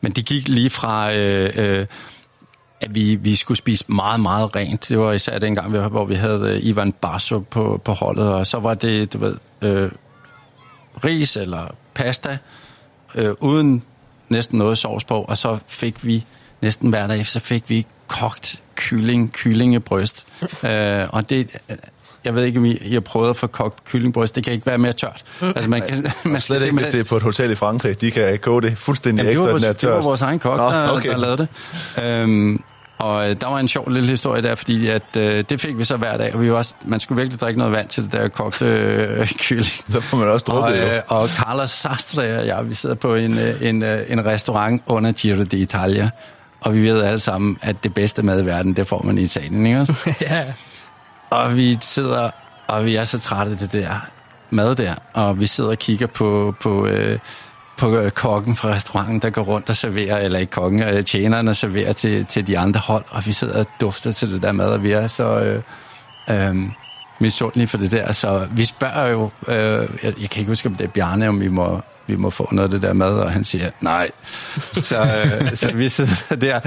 [0.00, 1.14] men det gik lige fra...
[1.14, 1.86] Øh, øh,
[2.80, 4.88] at vi, vi skulle spise meget, meget rent.
[4.88, 8.58] Det var især dengang, hvor vi havde øh, Ivan Barso på, på holdet, og så
[8.58, 9.90] var det, du ved, øh,
[11.04, 12.38] ris eller pasta,
[13.14, 13.82] øh, uden
[14.28, 16.24] næsten noget sovs på, og så fik vi
[16.62, 20.26] næsten hver dag, så fik vi kogt kylling, kyllingebryst.
[20.68, 21.56] øh, og det,
[22.24, 24.34] jeg ved ikke, om I, I har prøvet at få kogt kyllingbryst.
[24.34, 25.22] Det kan ikke være mere tørt.
[25.40, 25.46] Mm.
[25.48, 28.00] Altså, man kan, man Slet ikke, hvis det er på et hotel i Frankrig.
[28.00, 29.80] De kan koge det fuldstændig Jamen, ekstra, det var, tørt.
[29.80, 31.10] Det var vores egen kok, Nå, der, okay.
[31.10, 32.04] der lavede det.
[32.04, 32.62] Øhm,
[33.00, 35.84] og øh, der var en sjov lille historie der, fordi at, øh, det fik vi
[35.84, 38.28] så hver dag, og vi var man skulle virkelig drikke noget vand til det der
[38.28, 39.66] kogte øh, kylling.
[39.92, 43.14] Så får man også drukket, og, øh, og Carlos Sastre og jeg, vi sidder på
[43.14, 46.08] en, øh, en, øh, en restaurant under Giro d'Italia,
[46.60, 49.22] og vi ved alle sammen, at det bedste mad i verden, det får man i
[49.22, 50.14] Italien, ikke også?
[50.30, 50.44] ja.
[51.30, 52.30] Og vi sidder,
[52.66, 54.06] og vi er så trætte af det der
[54.50, 57.18] mad der, og vi sidder og kigger på, på, øh,
[57.78, 61.48] på øh, kokken fra restauranten, der går rundt og serverer, eller ikke kokken, øh, tjeneren
[61.48, 64.52] og serverer til, til de andre hold, og vi sidder og dufter til det der
[64.52, 65.62] mad, og vi er så øh,
[66.30, 66.56] øh,
[67.20, 68.12] misundelig for det der.
[68.12, 71.40] Så vi spørger jo, øh, jeg, jeg kan ikke huske, om det er Bjarne, om
[71.40, 74.10] vi må, vi må få noget af det der mad, og han siger, nej.
[74.82, 76.60] Så, øh, så vi sidder der,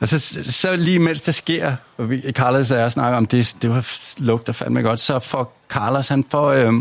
[0.00, 3.56] og så, så lige mens det sker, og vi, Carlos og jeg snakker om, det,
[3.62, 3.86] det var,
[4.18, 6.50] lugter fandme godt, så får Carlos, han får...
[6.50, 6.72] Øh,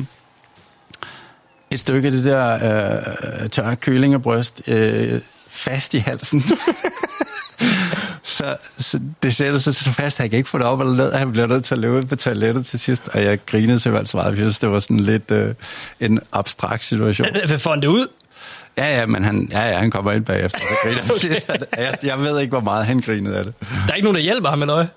[1.71, 6.43] et stykke af det der øh, tørre kyllingebryst øh, fast i halsen.
[8.23, 10.93] så, så det sætter sig så fast, at jeg kan ikke få det op eller
[10.93, 11.13] ned.
[11.13, 14.09] Han bliver nødt til at løbe på toilettet til sidst, og jeg grinede til alt
[14.09, 15.53] svaret, fordi det var sådan lidt øh,
[15.99, 17.27] en abstrakt situation.
[17.47, 18.07] Hvad får han det ud?
[18.77, 20.59] Ja, ja, men han, ja, ja, han kommer ind bagefter.
[21.15, 21.57] okay.
[21.77, 23.53] jeg, jeg ved ikke, hvor meget han grinede af det.
[23.59, 24.89] Der er ikke nogen, der hjælper ham med noget?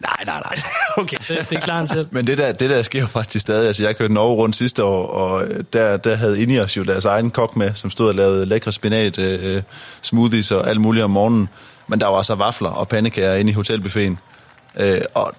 [0.00, 0.56] Nej, nej, nej.
[1.02, 2.06] okay, det, det er klart selv.
[2.10, 3.66] Men det der, det der sker faktisk stadig.
[3.66, 7.30] Altså, jeg kørte Norge rundt sidste år, og der, der havde Ineos jo deres egen
[7.30, 9.62] kok med, som stod og lavede lækre spinat, øh,
[10.02, 11.48] smoothies og alt muligt om morgenen.
[11.88, 14.18] Men der var også vafler og pandekager inde i hotelbuffeten.
[14.80, 15.32] Øh, og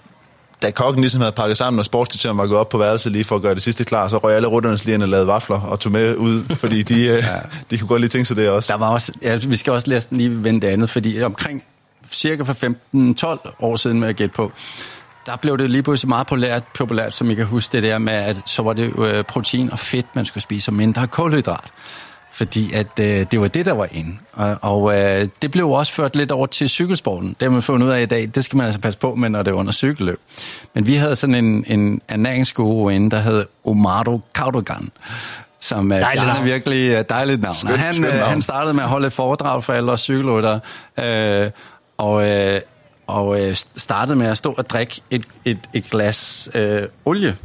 [0.61, 3.35] da kokken ligesom havde pakket sammen, og sportsdirektøren var gået op på værelset lige for
[3.35, 5.91] at gøre det sidste klar, så røg alle rutternes lige og lavede vafler og tog
[5.91, 7.39] med ud, fordi de, øh, ja.
[7.71, 8.73] de kunne godt lige tænke sig det også.
[8.73, 11.63] Der var også, ja, vi skal også lige vende det andet, fordi omkring
[12.11, 12.53] cirka for
[13.53, 14.51] 15-12 år siden med at gætte på,
[15.25, 18.13] der blev det lige pludselig meget populært, populært, som I kan huske det der med,
[18.13, 21.71] at så var det øh, protein og fedt, man skulle spise, og mindre kulhydrat.
[22.31, 24.17] Fordi at øh, det var det, der var inde.
[24.33, 27.29] Og, og øh, det blev også ført lidt over til cykelsporten.
[27.29, 28.29] Det har man fundet ud af i dag.
[28.35, 30.19] Det skal man altså passe på med, når det er under cykelløb.
[30.75, 34.91] Men vi havde sådan en, en ernæringsguru inde, der hed Omaro Kautogan
[35.59, 37.55] som er Bjarne virkelig dejligt navn.
[37.55, 38.29] Skønt, han, skønt navn.
[38.29, 40.59] han startede med at holde et foredrag for alle os cykelryttere,
[40.99, 41.51] øh,
[41.97, 42.61] og, øh,
[43.07, 47.37] og øh, startede med at stå og drikke et, et, et glas øh, olie.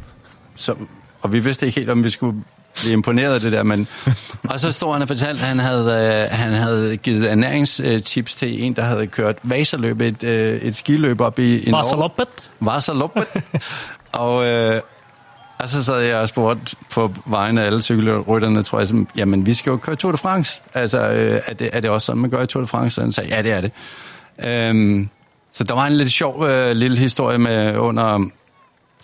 [0.55, 0.75] Så,
[1.21, 2.43] og vi vidste ikke helt, om vi skulle
[2.75, 3.87] blive imponeret af det der, men...
[4.49, 8.63] og så stod han og fortalte, at han havde, øh, han havde givet ernæringstips til
[8.63, 11.71] en, der havde kørt vaserløb, et, øh, et skiløb op i...
[11.71, 12.27] Vaserloppet?
[12.59, 13.27] Vaserloppet.
[14.11, 14.81] og, øh,
[15.59, 19.45] og så sad jeg og spurgte på vegne af alle cykelrytterne, tror jeg, som, jamen
[19.45, 20.61] vi skal jo køre Tour de France.
[20.73, 23.01] Altså, øh, er, det, er det også sådan, man gør i Tour de France?
[23.01, 23.71] Og han sagde, ja, det er det.
[24.45, 25.09] Øhm,
[25.51, 28.29] så der var en lidt sjov øh, lille historie med under,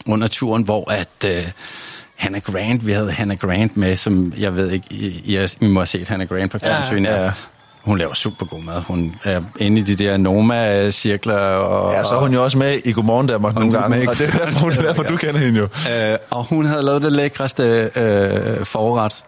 [0.06, 1.52] under turen, hvor at øh,
[2.16, 5.80] Hannah Grant, vi havde Hannah Grant med, som jeg ved ikke, I, I, I må
[5.80, 7.06] have set Hannah Grant på fjernsyn.
[7.06, 7.32] Ja, ja.
[7.82, 8.82] Hun laver super god mad.
[8.82, 11.38] Hun er inde i de der Noma-cirkler.
[11.38, 14.18] Og, ja, så er hun jo også med i Godmorgen Danmark nogle gange, med, og
[14.18, 15.64] det er derfor, hun, derfor du kender hende jo.
[15.64, 19.24] Øh, og hun havde lavet det lækreste øh, forret.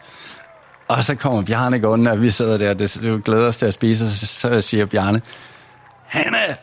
[0.88, 4.04] Og så kommer Bjarne gående, og vi sidder der, det glæder os til at spise,
[4.04, 5.22] og så, så siger Bjarne,
[6.12, 6.56] Hanne,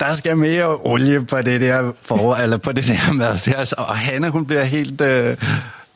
[0.00, 3.38] der skal mere olie på det der for, eller på det der mad.
[3.44, 3.74] Der.
[3.78, 5.36] Og Hanne, hun bliver helt øh,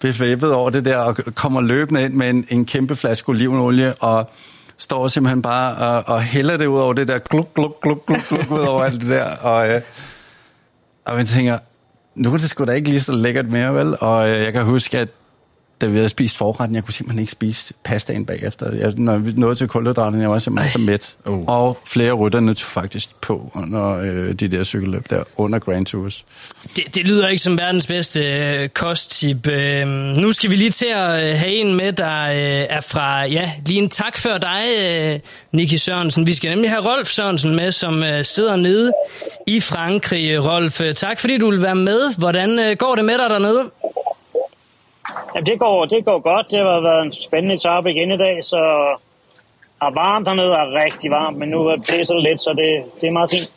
[0.00, 4.30] bevæbet over det der, og kommer løbende ind med en, en kæmpe flaske olivenolie, og
[4.78, 8.20] står simpelthen bare og, og hælder det ud over det der, gluk, gluk, gluk, gluk,
[8.28, 9.24] gluk, ud over alt det der.
[9.24, 9.80] Og, øh,
[11.04, 11.58] og man tænker,
[12.14, 13.96] nu er det sgu da ikke lige så lækkert mere, vel?
[14.00, 15.08] Og øh, jeg kan huske, at
[15.80, 18.74] da vi havde spist forretten, jeg kunne simpelthen ikke spise pastaen bagefter.
[18.74, 21.14] Jeg, når vi nåede til kulhydraterne, jeg var simpelthen så mæt.
[21.24, 21.44] Uh.
[21.46, 26.24] Og flere rytterne tog faktisk på under øh, de der cykelløb der, under Grand Tours.
[26.76, 29.46] Det, det lyder ikke som verdens bedste øh, kosttip.
[29.46, 33.24] Øh, nu skal vi lige til at øh, have en med, der øh, er fra,
[33.24, 35.18] ja, lige en tak før dig, øh,
[35.52, 36.26] Niki Sørensen.
[36.26, 38.92] Vi skal nemlig have Rolf Sørensen med, som øh, sidder nede
[39.46, 40.44] i Frankrig.
[40.44, 42.18] Rolf, øh, tak fordi du vil være med.
[42.18, 43.70] Hvordan øh, går det med dig dernede?
[45.34, 46.46] Jamen, det går, det går godt.
[46.50, 48.56] Det har været en spændende etape igen i dag, så
[49.82, 53.10] er varmt hernede, er rigtig varmt, men nu blæser det lidt, så det, det er
[53.12, 53.52] meget fint.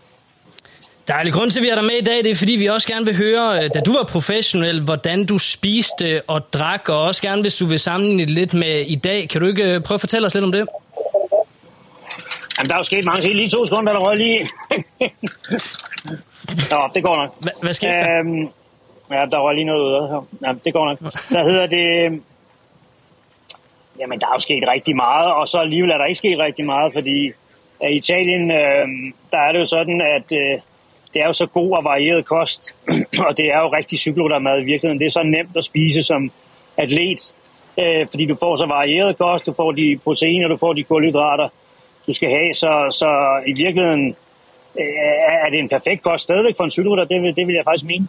[1.08, 2.88] Dejlig grund til, at vi er der med i dag, det er, fordi vi også
[2.88, 7.22] gerne vil høre, øh, da du var professionel, hvordan du spiste og drak, og også
[7.22, 9.30] gerne, hvis du vil sammenligne det lidt med i dag.
[9.30, 10.68] Kan du ikke øh, prøve at fortælle os lidt om det?
[12.58, 13.36] Jamen, der er jo sket mange ting.
[13.36, 14.40] Lige to sekunder, der røg lige.
[16.72, 17.36] Nå, det går nok.
[17.40, 18.20] Hva, hvad sker der?
[18.20, 18.50] Øhm,
[19.12, 20.22] ja, der var lige noget ud af her.
[20.45, 21.00] Ja, det går nok.
[21.36, 21.86] Der hedder det...
[24.00, 26.65] Jamen, der er jo sket rigtig meget, og så alligevel er der ikke sket rigtig
[26.65, 27.32] meget, fordi
[27.91, 28.88] i Italien, øh,
[29.32, 30.60] der er det jo sådan, at øh,
[31.13, 32.76] det er jo så god og varieret kost,
[33.28, 35.00] og det er jo rigtig cykelryttermad i virkeligheden.
[35.00, 36.32] Det er så nemt at spise som
[36.78, 37.34] atlet,
[37.80, 41.50] øh, fordi du får så varieret kost, du får de proteiner, du får de kulhydrater,
[42.08, 43.10] du skal have, så, så
[43.48, 44.15] i virkeligheden
[44.80, 47.63] øh, er det en perfekt kost stadigvæk for en cykelrytter, det, vil, det vil jeg
[47.65, 48.08] faktisk mene.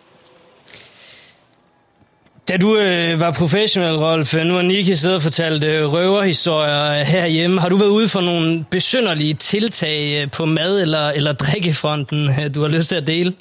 [2.50, 6.84] Da du øh, var professionel, Rolf, øh, nu har Niki siddet og fortalt øh, røverhistorier
[6.90, 7.60] øh, herhjemme.
[7.60, 12.54] Har du været ude for nogle besynderlige tiltag øh, på mad- eller, eller drikkefronten, øh,
[12.54, 13.34] du har lyst til at dele?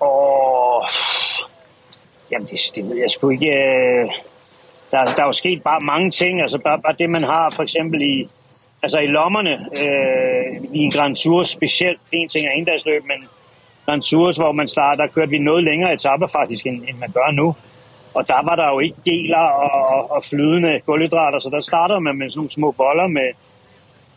[0.00, 0.82] Åh,
[2.30, 3.46] jamen det, det ved jeg sgu ikke.
[3.46, 4.08] Øh,
[4.90, 6.42] der, der er jo sket bare mange ting.
[6.42, 8.28] Altså bare, bare det, man har for eksempel i,
[8.82, 12.00] altså i lommerne øh, i en Grand Tour specielt.
[12.12, 13.28] En ting er endagsløb, men
[13.86, 14.02] Grand
[14.36, 17.54] hvor man starter, der kørte vi noget længere etapper faktisk, end, end man gør nu.
[18.14, 22.00] Og der var der jo ikke geler og, og, og flydende kulhydrater, så der startede
[22.00, 23.28] man med sådan nogle små boller med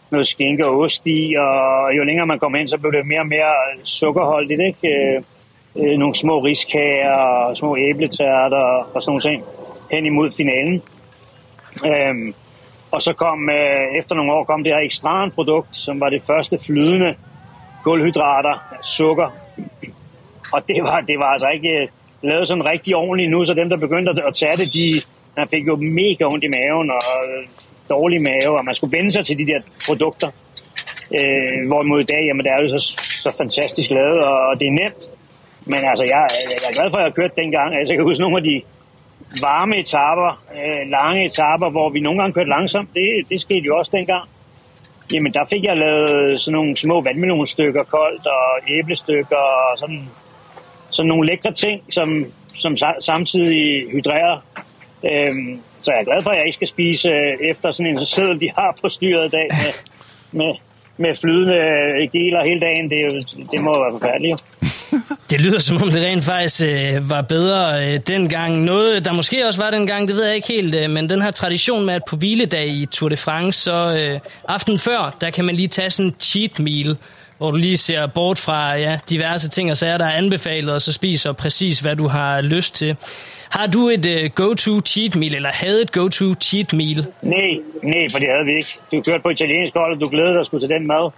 [0.09, 3.19] noget skinke og ost i, og jo længere man kom ind, så blev det mere
[3.19, 4.87] og mere sukkerholdigt, ikke?
[4.87, 5.23] Øh,
[5.75, 7.11] øh, nogle små riskager
[7.47, 9.43] og små æbletærter og sådan nogle ting
[9.91, 10.81] hen imod finalen.
[11.91, 12.33] Øhm,
[12.93, 16.21] og så kom, øh, efter nogle år, kom det her ekstra produkt, som var det
[16.23, 17.15] første flydende
[17.83, 19.42] kulhydrater, sukker.
[20.53, 21.87] Og det var, det var altså ikke
[22.21, 25.01] lavet sådan rigtig ordentligt nu, så dem, der begyndte at tage det, de
[25.37, 27.01] man fik jo mega ondt i maven og
[27.89, 30.29] dårlig mave, og man skulle vende sig til de der produkter.
[31.17, 32.79] Øh, hvorimod i dag, jamen det er jo så,
[33.23, 35.03] så fantastisk lavet, og det er nemt.
[35.65, 37.69] Men altså, jeg, jeg er glad for, at jeg har kørt dengang.
[37.75, 38.61] Altså, jeg kan huske nogle af de
[39.41, 42.89] varme etaper, øh, lange etaper, hvor vi nogle gange kørte langsomt.
[42.93, 44.23] Det, det skete jo også dengang.
[45.13, 50.09] Jamen, der fik jeg lavet sådan nogle små vandmelonstykker koldt, og æblestykker, og sådan,
[50.89, 54.45] sådan nogle lækre ting, som, som samtidig hydrerer.
[55.11, 58.05] Øhm, så jeg er glad for, at jeg ikke skal spise øh, efter sådan en
[58.05, 59.73] sædel, de har på styret i dag, med,
[60.39, 60.53] med,
[60.97, 62.89] med flydende geler hele dagen.
[62.89, 62.99] Det,
[63.51, 64.43] det må være forfærdeligt.
[65.29, 68.63] Det lyder som om det rent faktisk øh, var bedre øh, dengang.
[68.63, 71.31] Noget, der måske også var dengang, det ved jeg ikke helt, øh, men den her
[71.31, 75.45] tradition med, at på hviledag i Tour de France, så øh, aften før, der kan
[75.45, 76.97] man lige tage sådan en cheat meal,
[77.37, 80.81] hvor du lige ser bort fra ja, diverse ting og sager, der er anbefalet, og
[80.81, 82.97] så spiser præcis, hvad du har lyst til.
[83.49, 87.05] Har du et uh, go-to cheat meal, eller havde et go-to cheat meal?
[87.21, 87.51] Nej,
[87.83, 88.79] nej, for det havde vi ikke.
[88.91, 91.11] Du kørte på italiensk hold, og du glædede dig at skulle til den mad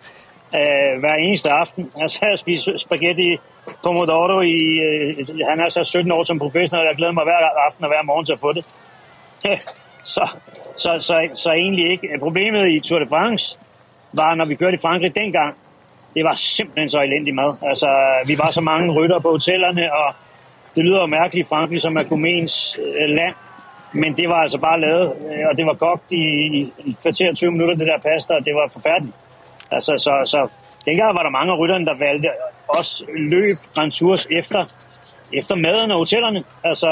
[0.58, 1.91] øh, hver eneste aften.
[2.02, 3.38] Jeg sad og spiste spaghetti
[3.84, 4.58] pomodoro i...
[4.86, 7.89] Øh, han er så 17 år som professionel, og jeg glæder mig hver aften og
[7.89, 8.65] hver morgen til at få det.
[10.15, 10.26] så,
[10.78, 12.08] så, så, så egentlig ikke.
[12.20, 13.60] Problemet i Tour de France
[14.13, 15.56] var, når vi kørte i Frankrig dengang,
[16.15, 17.58] det var simpelthen så elendig mad.
[17.62, 17.88] Altså,
[18.28, 20.13] vi var så mange rytter på hotellerne, og
[20.76, 23.36] det lyder jo mærkeligt, Frankrig som er Kumens øh, land,
[23.94, 26.24] men det var altså bare lavet, øh, og det var kogt i,
[26.60, 29.15] i, i kvarter 20 minutter, det der pasta, og det var forfærdeligt.
[29.71, 30.47] Altså, så, så
[30.86, 32.30] dengang var der mange af rytterne, der valgte
[32.67, 34.63] også løb Grand Tours efter,
[35.34, 36.43] efter maden og hotellerne.
[36.63, 36.88] Altså,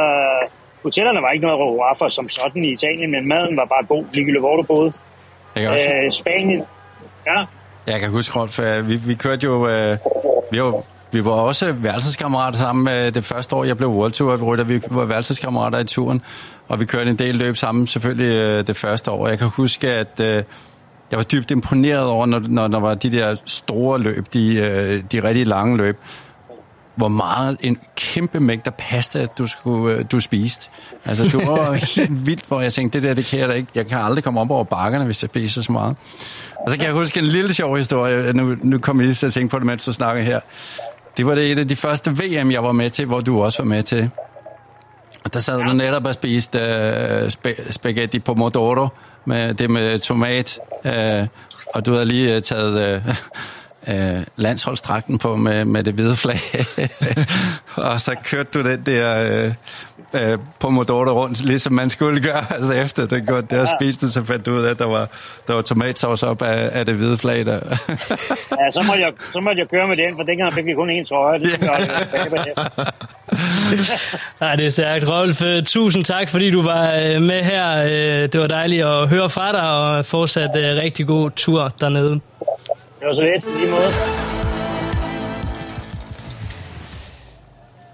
[0.84, 4.06] hotellerne var ikke noget at for som sådan i Italien, men maden var bare god,
[4.14, 4.94] ligegyldigt hvor du boede.
[5.58, 6.64] Øh, Spanien,
[7.26, 7.46] ja.
[7.88, 9.68] Jeg kan huske, Rolf, vi, vi kørte jo...
[9.68, 9.98] Øh,
[10.52, 14.52] vi var, vi var også værelseskammerater sammen med det første år, jeg blev World Tour
[14.52, 14.64] rytter.
[14.64, 16.24] Vi var værelseskammerater i turen,
[16.68, 19.28] og vi kørte en del løb sammen, selvfølgelig øh, det første år.
[19.28, 20.44] Jeg kan huske, at øh,
[21.14, 25.04] jeg var dybt imponeret over, når, når der var de der store løb, de, øh,
[25.12, 25.98] de rigtig lange løb,
[26.96, 30.70] hvor meget en kæmpe mængde pasta, du, skulle, øh, du spiste.
[31.06, 33.68] Altså, du var helt vildt, hvor jeg tænkte, det der, det kan jeg da ikke.
[33.76, 35.98] Jeg kan aldrig komme op over bakkerne, hvis jeg spiser så meget.
[36.56, 38.34] Og så kan jeg huske en lille sjov historie.
[38.34, 40.40] Nu, nu kommer jeg lige til at tænke på det, mens du snakker her.
[41.18, 43.58] Det var det et af de første VM, jeg var med til, hvor du også
[43.58, 44.10] var med til.
[45.34, 48.88] Der sad du netop og spiste øh, uh, sp- spaghetti pomodoro,
[49.26, 51.28] med det med tomat, uh,
[51.74, 53.04] og du havde lige uh, taget...
[53.08, 53.16] Uh,
[53.88, 56.40] øh, landsholdsdragten på med, med det hvide flag.
[57.76, 59.54] og så kørte du den der øh,
[60.14, 62.46] øh, Pomodoro rundt, ligesom man skulle gøre.
[62.56, 63.66] Altså efter det godt der ja.
[63.66, 65.10] spiste, så fandt du ud af, at der var,
[65.48, 67.54] der var tomatsauce op af, af det hvide flag der.
[68.60, 70.90] ja, så måtte, jeg, så måtte jeg køre med den, for dengang fik vi kun
[70.90, 71.40] én trøje.
[71.40, 72.64] Det ja.
[74.40, 75.08] Nej, det er stærkt.
[75.08, 77.84] Rolf, øh, tusind tak, fordi du var øh, med her.
[77.84, 82.22] Øh, det var dejligt at høre fra dig, og fortsat rigtig god tur dernede.
[83.04, 83.92] Det var så lidt, lige måde.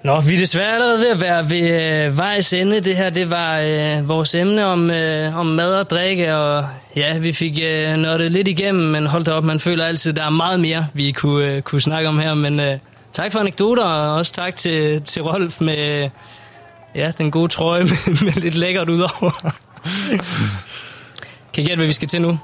[0.04, 2.82] Nå, vi er desværre allerede ved at være ved øh, vejs ende.
[2.82, 7.18] Det her, det var øh, vores emne om, øh, om mad og drikke, og ja,
[7.18, 10.30] vi fik øh, nørdet lidt igennem, men hold da op, man føler altid, der er
[10.30, 12.78] meget mere, vi kunne, øh, kunne snakke om her, men øh,
[13.14, 16.10] tak for anekdoter, og også tak til, til Rolf med øh,
[16.96, 19.54] ja, den gode trøje med, med lidt lækkert udover.
[21.54, 22.40] kan I gætte, hvad vi skal til nu?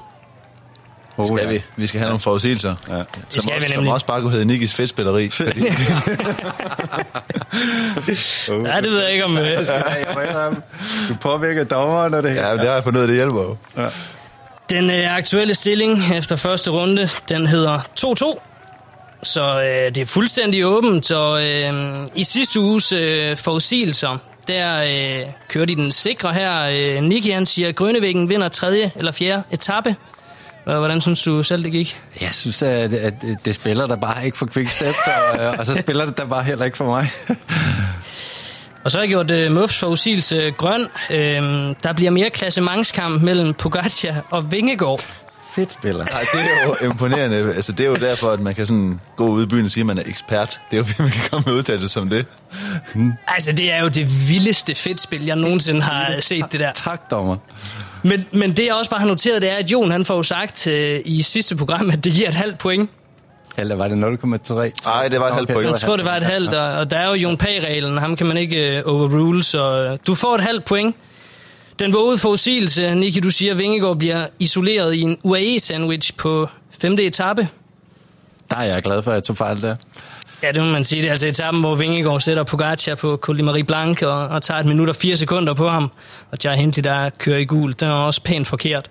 [1.18, 1.48] Oh, skal ja.
[1.52, 1.62] vi?
[1.76, 2.94] Vi skal have nogle forudsigelser, ja.
[2.94, 3.92] som, skal også, vi som nemlig.
[3.92, 5.28] også bare kunne hedde Nikkis fedtspilleri.
[5.34, 5.60] Fordi...
[8.48, 9.38] Ja, det ved jeg ikke om...
[9.38, 9.58] Øh.
[11.08, 12.42] Du påvirker dommeren og det her.
[12.42, 13.56] Ja, men det har jeg fundet ud af, det hjælper jo.
[13.76, 13.86] Ja.
[14.70, 18.40] Den øh, aktuelle stilling efter første runde, den hedder 2-2.
[19.22, 25.26] Så øh, det er fuldstændig åbent, og øh, i sidste uges øh, forudsigelser, der øh,
[25.48, 26.62] kørte de den sikre her.
[26.62, 29.96] Øh, Nicky han siger, at Grønnevæggen vinder tredje eller fjerde etape.
[30.66, 32.00] Hvordan synes du selv, det gik?
[32.20, 35.74] Jeg synes, at, at det spiller der bare ikke for Quickstep, så, øh, og så
[35.74, 37.10] spiller det der bare heller ikke for mig.
[38.84, 40.86] Og så har jeg gjort øh, Muffs forudsigelse grøn.
[41.10, 41.42] Øh,
[41.82, 45.00] der bliver mere klassementskamp mellem Pogacar og Vingegaard.
[45.54, 46.04] Fedt spiller.
[46.04, 47.36] Nej, det er jo imponerende.
[47.36, 49.82] Altså, det er jo derfor, at man kan sådan gå ud i byen og sige,
[49.82, 50.60] at man er ekspert.
[50.70, 52.26] Det er jo, man kan komme med udtalelser som det.
[53.28, 56.72] Altså, det er jo det vildeste fedtspil, jeg nogensinde har set det der.
[56.72, 57.36] Tak, dommer.
[58.06, 60.22] Men, men det jeg også bare har noteret, det er, at Jon han får jo
[60.22, 62.90] sagt øh, i sidste program, at det giver et halvt point.
[63.58, 64.72] Eller var det 0,3?
[64.84, 65.66] Nej, det var et halvt point.
[65.68, 68.26] Jeg tror, det var et halvt, og, og der er jo Jon Pag-reglen, ham kan
[68.26, 70.96] man ikke øh, overrule, så øh, du får et halvt point.
[71.78, 77.04] Den vågede forudsigelse, Niki, du siger, at Vingegaard bliver isoleret i en UAE-sandwich på femte
[77.04, 77.48] etape.
[78.50, 79.76] Der er jeg glad for, at jeg tog fejl der.
[80.42, 81.02] Ja, det må man sige.
[81.02, 84.42] Det er altså etappen, hvor Vingegaard sætter Pogacar på Col de Marie Blanc og, og
[84.42, 85.90] tager et minut og fire sekunder på ham.
[86.32, 87.74] Og Jai Hindley, der kører i gul.
[87.80, 88.88] Den er også pænt forkert.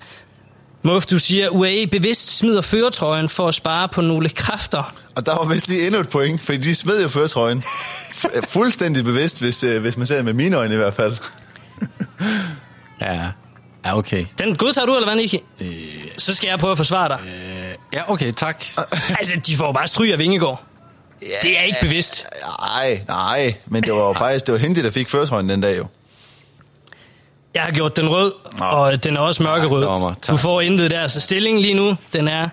[0.84, 4.96] Muff, du siger, at UAE bevidst smider føretrøjen for at spare på nogle kræfter.
[5.16, 7.64] Og der var vist lige endnu et point, fordi de smed jo førtrøjen.
[8.20, 11.14] Fu- Fuldstændig bevidst, hvis, øh, hvis man ser med mine øjne i hvert fald.
[13.02, 13.22] Ja,
[13.86, 14.26] ja okay.
[14.40, 15.40] Den godtager du, eller hvad, Niki?
[15.62, 15.68] Øh,
[16.18, 17.20] Så skal jeg prøve at forsvare dig.
[17.94, 18.66] ja, okay, tak.
[19.20, 20.64] Altså, de får bare stryg af Vingegaard.
[21.44, 22.26] Det er ikke bevidst.
[22.60, 25.78] Nej, nej, men det var jo faktisk, det var Hindi, der fik førtrøjen den dag
[25.78, 25.86] jo.
[27.54, 29.84] Jeg har gjort den rød, og den er også mørkerød.
[29.84, 30.34] Ja, dommer, tak.
[30.34, 31.08] Du får intet der.
[31.08, 32.50] Så stillingen lige nu, den er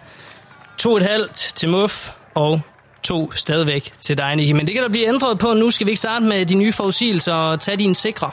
[0.83, 2.61] 2,5 til Muff og
[3.03, 4.53] to stadigvæk til dig, Niki.
[4.53, 5.55] Men det kan der blive ændret på.
[5.55, 8.31] Nu skal vi ikke starte med de nye forudsigelser og tage dine sikre.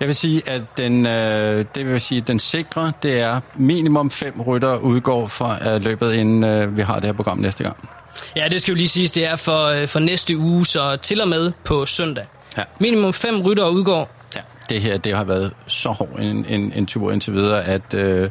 [0.00, 4.10] Jeg vil sige, at den, øh, det vil sige, at den sikre, det er minimum
[4.10, 7.88] fem rytter udgår fra øh, løbet, inden øh, vi har det her program næste gang.
[8.36, 11.20] Ja, det skal jo lige siges, det er for, øh, for næste uge, så til
[11.20, 12.24] og med på søndag.
[12.58, 12.62] Ja.
[12.80, 14.10] Minimum fem rytter udgår.
[14.36, 17.94] Ja, det her det har været så hård en, en, en tur indtil videre, at
[17.94, 18.30] øh,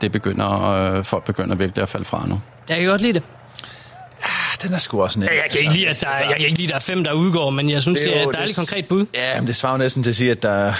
[0.00, 2.40] det begynder, øh, folk begynder virkelig at falde fra nu.
[2.68, 3.22] Jeg kan godt lide det.
[4.62, 5.20] Den er sgu også.
[5.20, 6.80] Ja, jeg kan ikke lide, at der, er- jeg kan ikke lide, at der er
[6.80, 9.06] fem, der udgår, men jeg synes, det er, jo- et dejligt det- konkret bud.
[9.14, 10.72] Ja, men det svarer næsten til at sige, at der,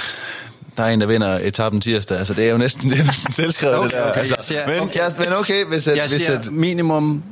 [0.77, 2.19] der er en, der vinder etappen tirsdag.
[2.19, 4.11] Altså, det er jo næsten, det er næsten selvskrevet, Okay, det der.
[4.11, 4.99] okay, altså, jeg siger- men, okay.
[5.01, 7.23] ja, men okay, hvis, at, Jeg hvis siger at, minimum,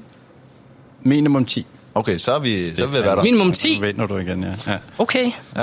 [1.04, 1.66] minimum 10.
[1.94, 3.22] okay, så er vi, så vil jeg være der.
[3.22, 3.74] Minimum 10.
[3.74, 4.72] Så vinder du igen, ja.
[4.72, 4.78] ja.
[4.98, 5.30] Okay.
[5.56, 5.62] Ja,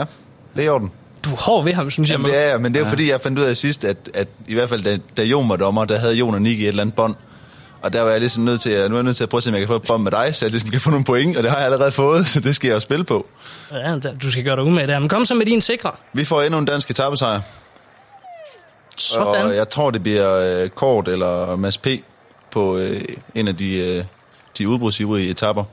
[0.56, 0.91] det er i orden.
[1.25, 2.17] Du er hård ved ham, synes jeg.
[2.19, 4.27] Jamen, ja, ja, men det er jo fordi, jeg fandt ud af sidst, at, at
[4.47, 6.82] i hvert fald da, da Jon var dommer, der havde Jon og Nicky et eller
[6.82, 7.15] andet bånd.
[7.82, 9.39] Og der var jeg ligesom nødt til, at, nu er jeg nødt til at prøve
[9.39, 10.89] at se, om jeg kan få et bånd med dig, så jeg ligesom kan få
[10.89, 13.25] nogle point, og det har jeg allerede fået, så det skal jeg jo spille på.
[13.71, 14.99] Ja, du skal gøre dig umage der.
[14.99, 15.91] Men kom så med din sikre.
[16.13, 17.41] Vi får endnu en dansk etappesejr,
[18.97, 19.45] Sådan.
[19.45, 21.88] og jeg tror, det bliver øh, Kort eller Mads P.
[22.51, 23.01] på øh,
[23.36, 24.04] en af de, øh,
[24.57, 25.63] de udbrudsivrige etapper.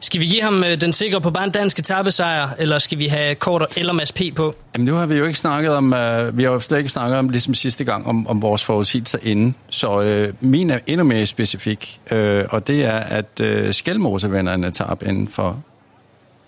[0.00, 3.06] Skal vi give ham øh, den sikre på bare en dansk etappesejr, eller skal vi
[3.06, 4.54] have Kort eller Mads P på?
[4.74, 7.18] Jamen nu har vi jo ikke snakket om, øh, vi har jo slet ikke snakket
[7.18, 9.54] om, ligesom sidste gang, om, om vores forudsigelser inden.
[9.70, 14.54] Så øh, min er endnu mere specifik, øh, og det er, at øh, Skelmose vinder
[14.54, 15.62] en etape inden for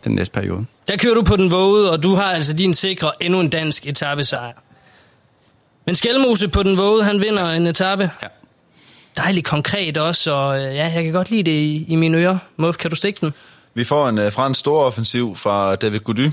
[0.04, 0.66] den næste periode.
[0.88, 3.86] Der kører du på den vågede, og du har altså din sikre endnu en dansk
[3.86, 4.52] etappesejr.
[5.86, 8.10] Men Skelmose på den vågede, han vinder en etape.
[8.22, 8.26] Ja.
[9.16, 12.38] Dejligt konkret også, og øh, ja, jeg kan godt lide det i, i mine ører.
[12.56, 13.34] Muff, kan du stikke den?
[13.74, 16.30] Vi får en øh, fransk stor offensiv fra David Gody.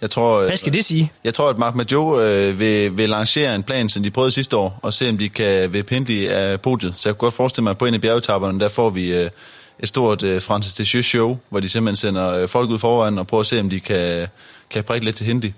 [0.00, 1.12] Jeg tror, øh, Hvad skal det sige?
[1.24, 4.56] Jeg tror, at Marc Maggio øh, vil, vil lancere en plan, som de prøvede sidste
[4.56, 6.94] år, og se, om de kan vippe Hindley af podiet.
[6.96, 9.30] Så jeg kunne godt forestille mig, at på en af bjergetapperne, der får vi øh,
[9.78, 13.26] et stort øh, Francis Deschamps show, hvor de simpelthen sender øh, folk ud foran og
[13.26, 14.26] prøver at se, om de kan,
[14.70, 15.52] kan prikke lidt til Hindley.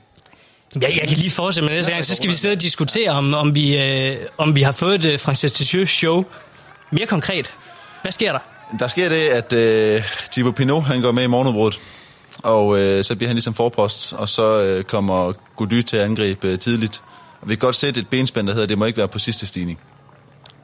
[0.80, 3.34] Jeg, jeg kan lige forestille mig næste gang, så skal vi sidde og diskutere, om,
[3.34, 6.24] om, vi, øh, om vi har fået et øh, Francis Tissieux show.
[6.90, 7.54] Mere konkret.
[8.02, 8.38] Hvad sker der?
[8.78, 10.02] Der sker det, at øh,
[10.32, 11.80] Thibaut Pinot, han går med i morgenudbruddet,
[12.42, 16.48] og øh, så bliver han ligesom forpost, og så øh, kommer Gody til at angribe
[16.48, 17.02] øh, tidligt.
[17.40, 19.46] Og vi kan godt sætte et benspænd, der hedder, det må ikke være på sidste
[19.46, 19.78] stigning.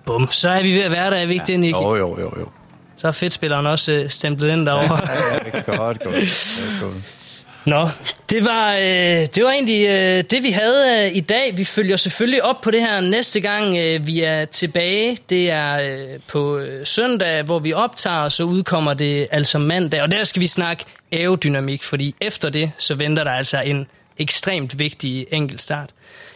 [0.06, 1.72] Bum, så er vi ved at være der, er vi ikke det, Nicky?
[1.72, 2.48] Jo, jo, jo, jo.
[2.96, 4.98] Så er fedtspilleren også øh, stemplet ind derovre.
[5.44, 6.02] Ja, godt, godt.
[6.80, 7.21] godt.
[7.66, 7.88] Nå,
[8.30, 11.56] det var, øh, det var egentlig øh, det, vi havde øh, i dag.
[11.56, 15.18] Vi følger selvfølgelig op på det her næste gang, øh, vi er tilbage.
[15.30, 20.02] Det er øh, på øh, søndag, hvor vi optager, og så udkommer det altså mandag.
[20.02, 23.86] Og der skal vi snakke aerodynamik, fordi efter det, så venter der altså en
[24.18, 25.90] ekstremt vigtig enkeltstart.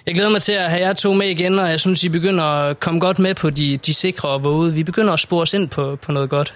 [0.07, 2.45] Jeg glæder mig til at have jer to med igen, og jeg synes, I begynder
[2.45, 4.75] at komme godt med på de, de sikre og våde.
[4.75, 6.55] Vi begynder at spore os ind på, på noget godt.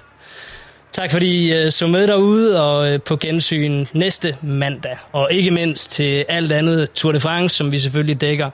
[0.92, 4.96] Tak fordi I øh, så med derude og øh, på gensyn næste mandag.
[5.12, 8.50] Og ikke mindst til alt andet Tour de France, som vi selvfølgelig dækker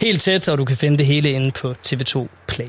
[0.00, 2.66] helt tæt, og du kan finde det hele inde på TV2 Play.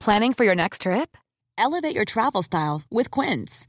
[0.00, 1.16] Planning for your next trip?
[1.58, 3.68] Elevate your travel style with Quince.